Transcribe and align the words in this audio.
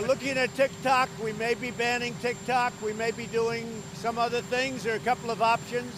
We're 0.00 0.06
looking 0.06 0.38
at 0.38 0.54
TikTok. 0.54 1.10
We 1.22 1.34
may 1.34 1.52
be 1.52 1.72
banning 1.72 2.14
TikTok. 2.22 2.72
We 2.82 2.94
may 2.94 3.10
be 3.10 3.26
doing 3.26 3.82
some 3.92 4.16
other 4.16 4.40
things. 4.40 4.84
There 4.84 4.94
are 4.94 4.96
a 4.96 5.00
couple 5.00 5.30
of 5.30 5.42
options 5.42 5.92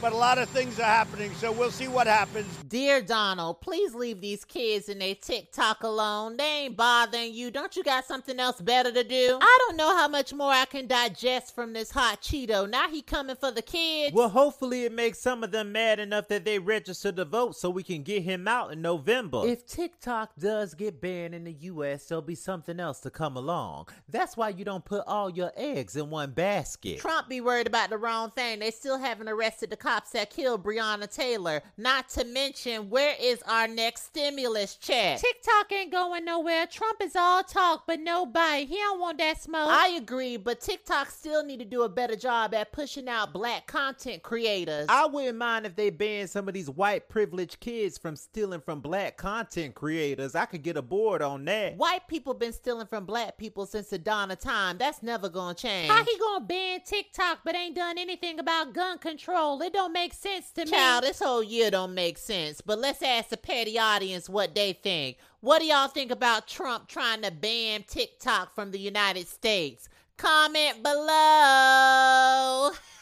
but 0.00 0.12
a 0.12 0.16
lot 0.16 0.38
of 0.38 0.48
things 0.50 0.78
are 0.80 0.84
happening, 0.84 1.30
so 1.34 1.52
we'll 1.52 1.70
see 1.70 1.88
what 1.88 2.06
happens. 2.06 2.46
Dear 2.68 3.02
Donald, 3.02 3.60
please 3.60 3.94
leave 3.94 4.20
these 4.20 4.44
kids 4.44 4.88
and 4.88 5.00
their 5.00 5.14
TikTok 5.14 5.82
alone. 5.82 6.36
They 6.36 6.64
ain't 6.64 6.76
bothering 6.76 7.34
you. 7.34 7.50
Don't 7.50 7.76
you 7.76 7.84
got 7.84 8.06
something 8.06 8.38
else 8.40 8.60
better 8.60 8.90
to 8.90 9.04
do? 9.04 9.38
I 9.40 9.58
don't 9.66 9.76
know 9.76 9.94
how 9.96 10.08
much 10.08 10.32
more 10.32 10.52
I 10.52 10.64
can 10.64 10.86
digest 10.86 11.54
from 11.54 11.72
this 11.72 11.90
hot 11.90 12.22
Cheeto. 12.22 12.68
Now 12.68 12.88
he 12.88 13.02
coming 13.02 13.36
for 13.36 13.50
the 13.50 13.62
kids. 13.62 14.14
Well, 14.14 14.28
hopefully 14.28 14.84
it 14.84 14.92
makes 14.92 15.18
some 15.18 15.44
of 15.44 15.50
them 15.50 15.72
mad 15.72 15.98
enough 15.98 16.28
that 16.28 16.44
they 16.44 16.58
register 16.58 17.12
to 17.12 17.24
vote 17.24 17.56
so 17.56 17.68
we 17.68 17.82
can 17.82 18.02
get 18.02 18.22
him 18.22 18.48
out 18.48 18.72
in 18.72 18.80
November. 18.80 19.46
If 19.46 19.66
TikTok 19.66 20.30
does 20.38 20.74
get 20.74 21.00
banned 21.00 21.34
in 21.34 21.44
the 21.44 21.52
US, 21.52 22.06
there'll 22.06 22.22
be 22.22 22.34
something 22.34 22.80
else 22.80 23.00
to 23.00 23.10
come 23.10 23.36
along. 23.36 23.88
That's 24.08 24.36
why 24.36 24.50
you 24.50 24.64
don't 24.64 24.84
put 24.84 25.04
all 25.06 25.28
your 25.28 25.52
eggs 25.56 25.96
in 25.96 26.08
one 26.08 26.30
basket. 26.30 27.00
Trump 27.00 27.28
be 27.28 27.40
worried 27.40 27.66
about 27.66 27.90
the 27.90 27.98
wrong 27.98 28.30
thing. 28.30 28.60
They 28.60 28.70
still 28.70 28.98
haven't 28.98 29.28
arrested 29.28 29.70
the 29.70 29.76
cops 29.90 30.10
that 30.10 30.30
killed 30.30 30.62
Breonna 30.62 31.12
Taylor. 31.12 31.62
Not 31.76 32.08
to 32.10 32.24
mention, 32.24 32.90
where 32.90 33.16
is 33.20 33.42
our 33.48 33.66
next 33.66 34.04
stimulus 34.04 34.76
check? 34.76 35.18
TikTok 35.18 35.72
ain't 35.72 35.90
going 35.90 36.24
nowhere. 36.24 36.66
Trump 36.66 37.02
is 37.02 37.16
all 37.16 37.42
talk, 37.42 37.88
but 37.88 37.98
no 37.98 38.24
bite. 38.24 38.68
He 38.68 38.76
don't 38.76 39.00
want 39.00 39.18
that 39.18 39.42
smoke. 39.42 39.68
I 39.68 39.88
agree, 39.88 40.36
but 40.36 40.60
TikTok 40.60 41.10
still 41.10 41.44
need 41.44 41.58
to 41.58 41.64
do 41.64 41.82
a 41.82 41.88
better 41.88 42.14
job 42.14 42.54
at 42.54 42.70
pushing 42.70 43.08
out 43.08 43.32
black 43.32 43.66
content 43.66 44.22
creators. 44.22 44.86
I 44.88 45.06
wouldn't 45.06 45.36
mind 45.36 45.66
if 45.66 45.74
they 45.74 45.90
banned 45.90 46.30
some 46.30 46.46
of 46.46 46.54
these 46.54 46.70
white 46.70 47.08
privileged 47.08 47.58
kids 47.58 47.98
from 47.98 48.14
stealing 48.14 48.60
from 48.60 48.78
black 48.78 49.16
content 49.16 49.74
creators. 49.74 50.36
I 50.36 50.44
could 50.44 50.62
get 50.62 50.76
aboard 50.76 51.20
on 51.20 51.44
that. 51.46 51.76
White 51.76 52.06
people 52.06 52.34
been 52.34 52.52
stealing 52.52 52.86
from 52.86 53.06
black 53.06 53.38
people 53.38 53.66
since 53.66 53.88
the 53.88 53.98
dawn 53.98 54.30
of 54.30 54.38
time. 54.38 54.78
That's 54.78 55.02
never 55.02 55.28
gonna 55.28 55.54
change. 55.54 55.90
How 55.90 56.04
he 56.04 56.16
gonna 56.16 56.44
ban 56.44 56.80
TikTok 56.86 57.40
but 57.44 57.56
ain't 57.56 57.74
done 57.74 57.98
anything 57.98 58.38
about 58.38 58.72
gun 58.72 58.98
control? 58.98 59.60
It 59.62 59.79
don't 59.80 59.92
make 59.94 60.12
sense 60.12 60.50
to 60.52 60.66
me. 60.66 60.70
Child, 60.70 61.04
this 61.04 61.20
whole 61.20 61.42
year 61.42 61.70
don't 61.70 61.94
make 61.94 62.18
sense. 62.18 62.60
But 62.60 62.78
let's 62.78 63.02
ask 63.02 63.30
the 63.30 63.38
petty 63.38 63.78
audience 63.78 64.28
what 64.28 64.54
they 64.54 64.74
think. 64.74 65.16
What 65.40 65.60
do 65.60 65.66
y'all 65.66 65.88
think 65.88 66.10
about 66.10 66.46
Trump 66.46 66.86
trying 66.86 67.22
to 67.22 67.30
ban 67.30 67.84
TikTok 67.88 68.54
from 68.54 68.72
the 68.72 68.78
United 68.78 69.26
States? 69.26 69.88
Comment 70.18 70.82
below. 70.82 72.72